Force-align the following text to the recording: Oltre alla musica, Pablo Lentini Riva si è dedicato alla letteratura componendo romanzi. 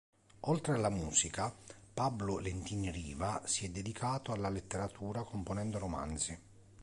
Oltre 0.49 0.73
alla 0.73 0.89
musica, 0.89 1.53
Pablo 1.93 2.39
Lentini 2.39 2.89
Riva 2.89 3.43
si 3.45 3.67
è 3.67 3.69
dedicato 3.69 4.31
alla 4.31 4.49
letteratura 4.49 5.21
componendo 5.21 5.77
romanzi. 5.77 6.39